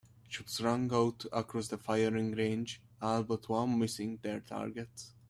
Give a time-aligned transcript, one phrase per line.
[0.29, 5.13] Shots rang out across the firing range, all but one missing their targets.